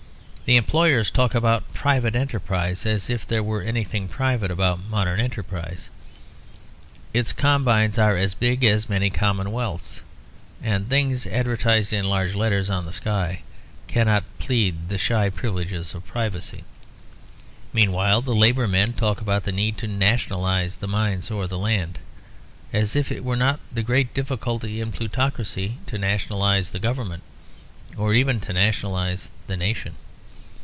The 0.43 0.57
employers 0.57 1.09
talk 1.09 1.33
about 1.33 1.73
"private 1.73 2.13
enterprise," 2.13 2.85
as 2.85 3.09
if 3.09 3.25
there 3.25 3.41
were 3.41 3.61
anything 3.61 4.09
private 4.09 4.51
about 4.51 4.83
modern 4.83 5.17
enterprise. 5.21 5.89
Its 7.13 7.31
combines 7.31 7.97
are 7.97 8.17
as 8.17 8.33
big 8.33 8.61
as 8.65 8.89
many 8.89 9.09
commonwealths; 9.09 10.01
and 10.61 10.89
things 10.89 11.25
advertised 11.25 11.93
in 11.93 12.03
large 12.09 12.35
letters 12.35 12.69
on 12.69 12.85
the 12.85 12.91
sky 12.91 13.43
cannot 13.87 14.25
plead 14.39 14.89
the 14.89 14.97
shy 14.97 15.29
privileges 15.29 15.93
of 15.93 16.05
privacy. 16.05 16.65
Meanwhile 17.71 18.21
the 18.21 18.35
Labour 18.35 18.67
men 18.67 18.91
talk 18.91 19.21
about 19.21 19.43
the 19.43 19.53
need 19.53 19.77
to 19.77 19.87
"nationalise" 19.87 20.75
the 20.75 20.87
mines 20.87 21.31
or 21.31 21.47
the 21.47 21.57
land, 21.57 21.97
as 22.73 22.93
if 22.93 23.09
it 23.09 23.23
were 23.23 23.37
not 23.37 23.61
the 23.71 23.83
great 23.83 24.13
difficulty 24.13 24.81
in 24.81 24.89
a 24.89 24.91
plutocracy 24.91 25.77
to 25.85 25.97
nationalise 25.97 26.71
the 26.71 26.79
Government, 26.79 27.23
or 27.95 28.13
even 28.13 28.41
to 28.41 28.51
nationalise 28.51 29.31
the 29.47 29.55
nation. 29.55 29.95